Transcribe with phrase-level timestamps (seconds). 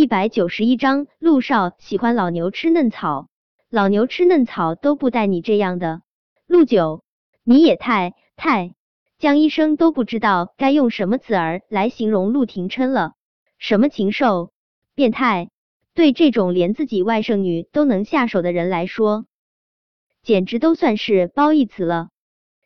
[0.00, 3.28] 一百九十一章，陆少喜欢老牛吃嫩草，
[3.68, 6.00] 老牛吃嫩草都不带你这样的。
[6.46, 7.04] 陆九，
[7.44, 8.72] 你也太太……
[9.18, 13.12] 江医生都不知道该用什么词儿来形容陆廷琛了。
[13.58, 14.52] 什么禽兽、
[14.94, 15.50] 变态？
[15.92, 19.26] 对这种连自己外甥女都能下手的人来说，
[20.22, 22.08] 简直都算是褒义词了。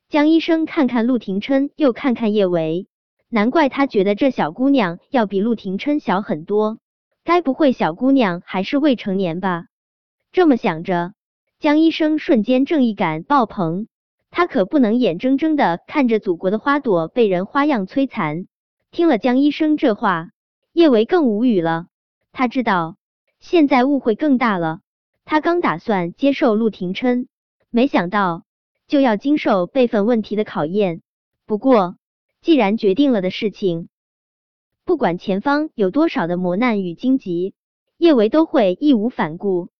[0.08, 2.86] 江医生看看陆廷琛，又看看叶维，
[3.28, 6.78] 难怪他觉得这小姑娘要比陆廷琛小很多。
[7.24, 9.64] 该不会小姑娘还是未成年吧？
[10.30, 11.14] 这么想着，
[11.58, 13.88] 江医生瞬间正义感爆棚。
[14.30, 18.46] 他可不能眼睁睁的看着祖国的花朵被人花样摧残。
[18.90, 20.28] 听了江医生这话，
[20.72, 21.86] 叶维更无语了。
[22.32, 22.96] 他知道
[23.40, 24.80] 现在误会更大了。
[25.24, 27.28] 他刚打算接受陆廷琛，
[27.70, 28.42] 没想到
[28.86, 31.00] 就要经受辈分问题的考验。
[31.46, 31.96] 不过，
[32.42, 33.88] 既然决定了的事情，
[34.84, 37.54] 不管前方有多少的磨难与荆棘，
[37.96, 39.70] 叶维都会义无反顾。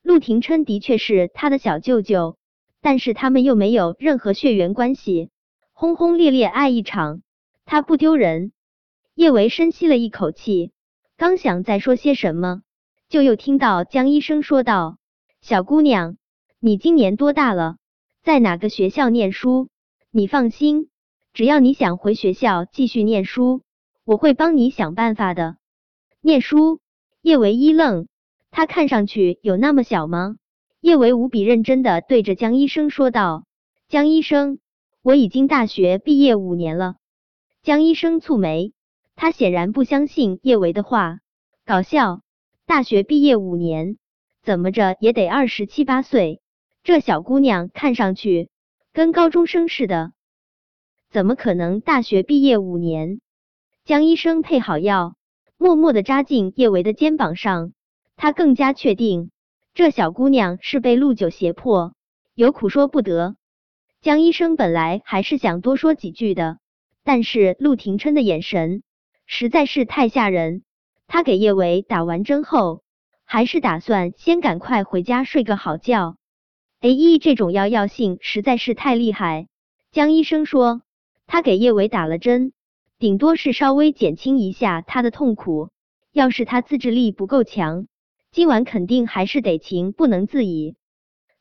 [0.00, 2.36] 陆廷琛的确是他的小舅舅，
[2.80, 5.30] 但是他们又没有任何血缘关系，
[5.72, 7.22] 轰轰烈烈爱一场，
[7.64, 8.52] 他不丢人。
[9.16, 10.70] 叶维深吸了一口气，
[11.16, 12.62] 刚想再说些什么，
[13.08, 14.98] 就又听到江医生说道
[15.42, 16.16] ：“小姑娘，
[16.60, 17.78] 你今年多大了？
[18.22, 19.68] 在哪个学校念书？
[20.12, 20.90] 你放心，
[21.32, 23.62] 只要你想回学校继续念书。”
[24.04, 25.56] 我会帮你想办法的。
[26.20, 26.80] 念书，
[27.22, 28.06] 叶维一愣，
[28.50, 30.36] 他看上去有那么小吗？
[30.80, 33.46] 叶维无比认真的对着江医生说道
[33.88, 34.58] ：“江医生，
[35.02, 36.96] 我已经大学毕业五年了。”
[37.64, 38.74] 江医生蹙眉，
[39.16, 41.20] 他显然不相信叶维的话，
[41.64, 42.20] 搞笑，
[42.66, 43.96] 大学毕业五年，
[44.42, 46.42] 怎么着也得二十七八岁，
[46.82, 48.50] 这小姑娘看上去
[48.92, 50.12] 跟高中生似的，
[51.08, 53.20] 怎么可能大学毕业五年？
[53.84, 55.14] 江医生配好药，
[55.58, 57.74] 默默的扎进叶维的肩膀上。
[58.16, 59.30] 他更加确定，
[59.74, 61.92] 这小姑娘是被陆九胁迫，
[62.34, 63.36] 有苦说不得。
[64.00, 66.56] 江医生本来还是想多说几句的，
[67.02, 68.82] 但是陆廷琛的眼神
[69.26, 70.62] 实在是太吓人。
[71.06, 72.82] 他给叶维打完针后，
[73.26, 76.16] 还是打算先赶快回家睡个好觉。
[76.80, 79.46] A 这种药药性实在是太厉害。
[79.92, 80.80] 江医生说，
[81.26, 82.54] 他给叶维打了针。
[82.98, 85.70] 顶多是稍微减轻一下他的痛苦，
[86.12, 87.86] 要是他自制力不够强，
[88.30, 90.76] 今晚肯定还是得情不能自已。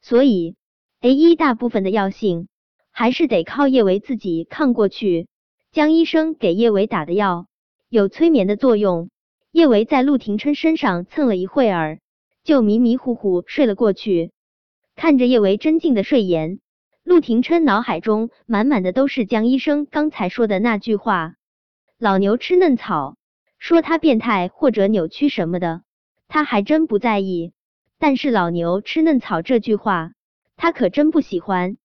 [0.02, 0.56] 所以
[1.02, 2.48] A 一大部分的药性
[2.92, 5.28] 还是得靠叶维自己抗过去。
[5.72, 7.48] 江医生给叶维打的药
[7.88, 9.10] 有催眠的作用，
[9.52, 12.00] 叶维在陆廷琛身上蹭了一会儿，
[12.44, 14.32] 就迷迷糊糊睡了过去。
[14.96, 16.60] 看着叶维真静的睡颜，
[17.04, 21.36] 陆廷琛脑海中满满的都是江医生刚才说的那句话。
[21.98, 23.16] 老牛吃嫩草，
[23.60, 25.84] 说他变态或者扭曲什么的，
[26.28, 27.54] 他还真不在意。
[27.98, 30.12] 但是老牛吃嫩草这句话，
[30.58, 31.78] 他可真不喜欢。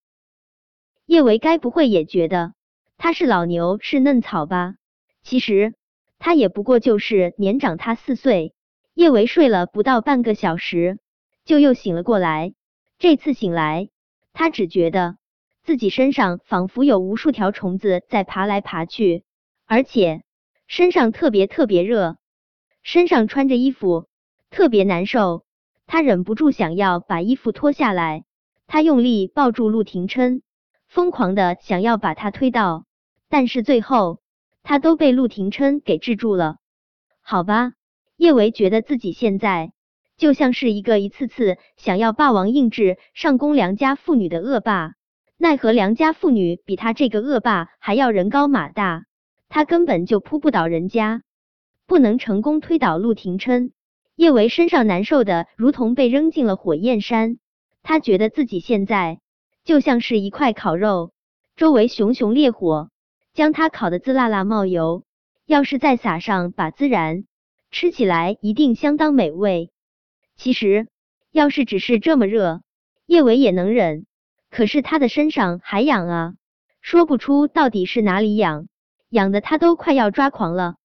[1.06, 2.52] 叶维该不会也觉得
[2.96, 4.74] 他是老牛是嫩草吧？
[5.22, 5.74] 其实
[6.18, 8.54] 他也不过就是年长他四岁。
[8.94, 10.98] 叶维睡了不到半个小时，
[11.44, 12.54] 就又醒了过来。
[12.98, 13.90] 这次醒来，
[14.32, 15.16] 他只觉得
[15.62, 19.22] 自己身上仿佛有无数条虫子在爬来爬去。
[19.70, 20.22] 而且
[20.66, 22.16] 身上特别特别热，
[22.82, 24.08] 身上穿着衣服
[24.48, 25.44] 特别难受，
[25.86, 28.24] 他忍不住想要把衣服脱下来。
[28.66, 30.40] 他用力抱住陆廷琛，
[30.86, 32.86] 疯狂的想要把他推倒，
[33.28, 34.20] 但是最后
[34.62, 36.56] 他都被陆廷琛给制住了。
[37.20, 37.72] 好吧，
[38.16, 39.72] 叶维觉得自己现在
[40.16, 44.94] 就像是一个一次次想要霸王硬质上攻良家妇女的恶霸，
[45.36, 49.04] 奈何良家妇女比他这个恶霸还要人高马大。
[49.48, 51.22] 他根本就扑不倒人家，
[51.86, 53.72] 不能成功推倒陆廷琛。
[54.14, 57.38] 叶维身上难受的如同被扔进了火焰山，
[57.82, 59.20] 他觉得自己现在
[59.64, 61.12] 就像是一块烤肉，
[61.56, 62.90] 周围熊熊烈火
[63.32, 65.04] 将他烤得滋啦啦冒油。
[65.46, 67.24] 要是再撒上把孜然，
[67.70, 69.70] 吃起来一定相当美味。
[70.36, 70.88] 其实，
[71.30, 72.60] 要是只是这么热，
[73.06, 74.04] 叶维也能忍。
[74.50, 76.34] 可是他的身上还痒啊，
[76.82, 78.68] 说不出到底是哪里痒。
[79.10, 80.76] 痒的他都快要抓狂了，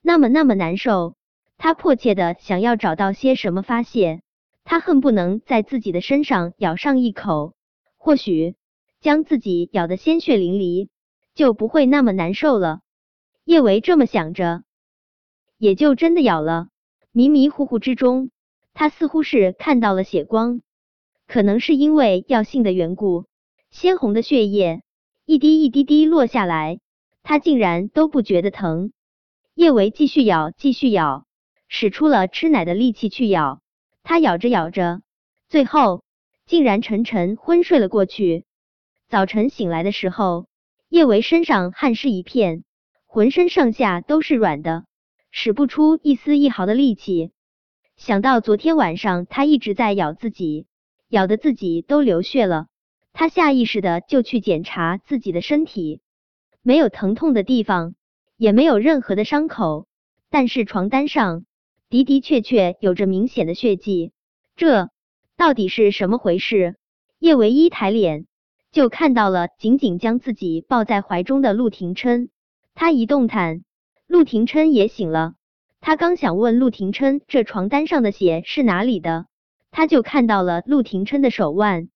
[0.00, 1.14] 那么那么难受，
[1.56, 4.22] 他迫切的想要找到些什么发泄，
[4.64, 7.54] 他恨不能在自己的身上咬上一口，
[7.96, 8.56] 或许
[9.00, 10.88] 将自己咬得鲜血淋漓，
[11.34, 12.80] 就不会那么难受了。
[13.44, 14.62] 叶维这么想着，
[15.58, 16.68] 也就真的咬了。
[17.12, 18.30] 迷迷糊糊之中，
[18.74, 20.60] 他似乎是看到了血光，
[21.26, 23.26] 可能是因为药性的缘故，
[23.70, 24.82] 鲜红的血液
[25.24, 26.80] 一滴一滴滴落下来。
[27.22, 28.92] 他竟然都不觉得疼，
[29.54, 31.26] 叶维继续咬，继续咬，
[31.68, 33.60] 使出了吃奶的力气去咬。
[34.02, 35.02] 他咬着咬着，
[35.48, 36.02] 最后
[36.46, 38.44] 竟然沉沉昏睡了过去。
[39.08, 40.46] 早晨醒来的时候，
[40.88, 42.64] 叶维身上汗湿一片，
[43.06, 44.84] 浑身上下都是软的，
[45.30, 47.32] 使不出一丝一毫的力气。
[47.96, 50.66] 想到昨天晚上他一直在咬自己，
[51.08, 52.66] 咬得自己都流血了，
[53.12, 56.00] 他下意识的就去检查自己的身体，
[56.62, 57.94] 没有疼痛的地方，
[58.36, 59.86] 也没有任何的伤口，
[60.28, 61.44] 但是床单上
[61.88, 64.12] 的的确确有着明显的血迹，
[64.56, 64.90] 这
[65.36, 66.76] 到底是什么回事？
[67.18, 68.26] 叶唯一抬脸
[68.72, 72.28] 就看到了紧紧将自己抱在怀中的陆廷琛，
[72.74, 73.64] 他一动弹，
[74.06, 75.34] 陆廷琛也醒了。
[75.80, 79.26] 他刚想问陆廷琛这床单上的血是哪里的，
[79.70, 81.88] 他就看到了陆廷琛的手腕，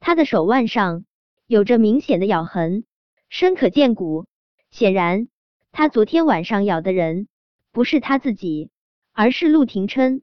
[0.00, 1.04] 他的手腕上
[1.46, 2.84] 有着明显的咬痕，
[3.28, 4.26] 深可见骨。
[4.70, 5.28] 显然，
[5.72, 7.28] 他昨天晚上咬的人
[7.72, 8.70] 不是他自己，
[9.12, 10.22] 而是陆廷琛。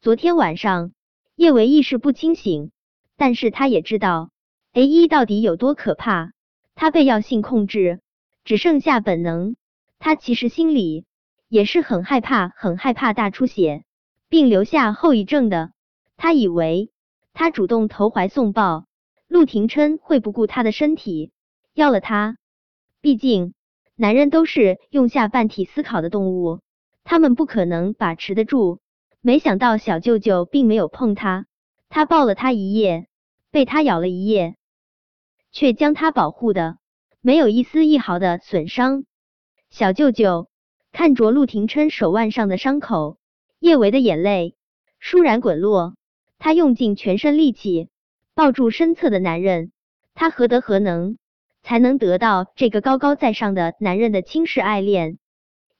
[0.00, 0.92] 昨天晚上，
[1.36, 2.70] 叶维意识不清醒，
[3.16, 4.30] 但是他也知道
[4.72, 6.32] A 一到底有多可怕。
[6.74, 8.00] 他被药性控制，
[8.44, 9.56] 只剩下本能。
[9.98, 11.04] 他其实心里。
[11.50, 13.82] 也是很害怕，很害怕大出血
[14.28, 15.72] 并留下后遗症的。
[16.16, 16.92] 他以为
[17.32, 18.86] 他主动投怀送抱，
[19.26, 21.32] 陆廷琛会不顾他的身体
[21.74, 22.36] 要了他。
[23.00, 23.54] 毕竟
[23.96, 26.60] 男人都是用下半体思考的动物，
[27.04, 28.80] 他们不可能把持得住。
[29.20, 31.46] 没想到小舅舅并没有碰他，
[31.88, 33.06] 他抱了他一夜，
[33.50, 34.56] 被他咬了一夜，
[35.52, 36.78] 却将他保护的
[37.20, 39.04] 没有一丝一毫的损伤。
[39.68, 40.48] 小舅舅。
[40.92, 43.16] 看着陆廷琛手腕上的伤口，
[43.60, 44.56] 叶维的眼泪
[45.00, 45.94] 倏然滚落。
[46.40, 47.88] 他用尽全身力气
[48.34, 49.70] 抱住身侧的男人，
[50.14, 51.16] 他何德何能
[51.62, 55.18] 才能得到这个高高在上的男人的轻视爱恋？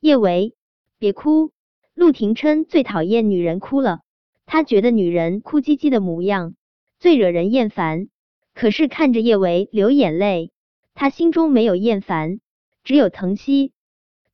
[0.00, 0.54] 叶维，
[0.98, 1.52] 别哭！
[1.94, 4.00] 陆廷琛最讨厌女人哭了，
[4.46, 6.54] 他觉得女人哭唧唧的模样
[6.98, 8.08] 最惹人厌烦。
[8.54, 10.52] 可是看着叶维流眼泪，
[10.94, 12.40] 他心中没有厌烦，
[12.84, 13.72] 只有疼惜。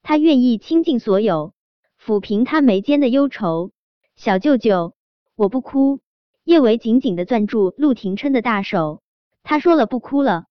[0.02, 1.54] 他愿意倾尽所有，
[2.00, 3.72] 抚平他眉间的忧愁。
[4.14, 4.94] 小舅舅，
[5.34, 6.00] 我不哭。
[6.44, 9.02] 叶维紧紧的攥住陆廷琛的大手，
[9.42, 10.46] 他说了不哭了，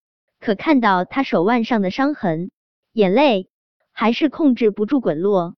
[0.46, 2.52] 可看到他手腕上的伤痕，
[2.94, 3.50] 眼泪
[3.92, 5.56] 还是控制不住滚落。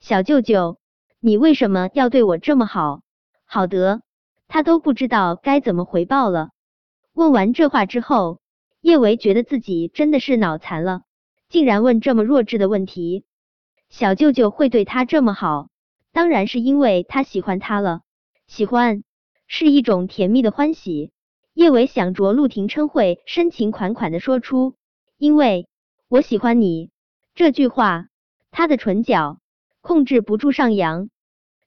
[0.00, 0.80] 小舅舅，
[1.20, 3.02] 你为什么要对我这么好？
[3.44, 4.02] 好得
[4.48, 6.48] 他都不知道该怎么回报了。
[7.12, 8.40] 问完这话之后，
[8.80, 11.02] 叶维觉得自己真的是脑残了。
[11.48, 13.24] 竟然问这么弱智的问题，
[13.90, 15.68] 小舅舅会对他这么好，
[16.10, 18.00] 当然是因为他喜欢他了。
[18.48, 19.04] 喜欢
[19.46, 21.12] 是一种甜蜜的欢喜。
[21.56, 24.74] 叶伟想着陆廷琛会深情款款的说出
[25.16, 25.66] “因为
[26.06, 26.90] 我喜欢你”
[27.34, 28.08] 这句话，
[28.50, 29.38] 他的唇角
[29.80, 31.08] 控制不住上扬。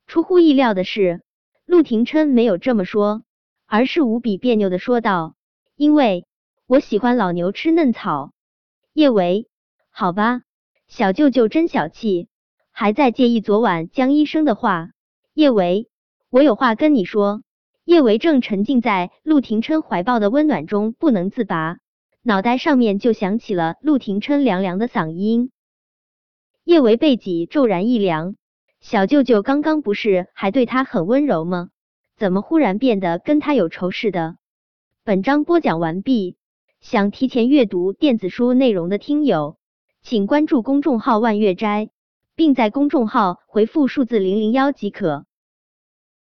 [0.05, 1.23] 出乎意料的是，
[1.65, 3.23] 陆廷琛没有这么说，
[3.65, 5.33] 而是无比别扭的说道
[5.75, 6.27] ：“因为
[6.67, 8.31] 我喜欢老牛吃嫩草。”
[8.93, 9.49] 叶维。
[9.89, 10.43] 好吧，
[10.87, 12.27] 小舅舅真小气，
[12.69, 14.91] 还在介意昨晚江医生的话。
[15.33, 15.89] 叶维，
[16.29, 17.41] 我有话跟你说。
[17.89, 21.79] 叶维正沉浸在陆廷琛怀抱的温暖中不能自拔，
[22.21, 25.49] 脑袋上面就响起了陆廷琛凉凉的嗓音。
[26.63, 28.35] 叶维背脊骤然一凉，
[28.79, 31.69] 小舅舅刚刚不是还对他很温柔吗？
[32.15, 34.35] 怎么忽然变得跟他有仇似的？
[35.03, 36.37] 本章播讲完毕，
[36.81, 39.57] 想提前阅读电子书内容的听友。
[40.03, 41.89] 请关注公众号“万月斋”，
[42.37, 45.25] 并在公众号回复数字零零幺即可。